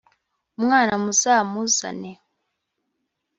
[0.57, 2.09] umwana muzamuzane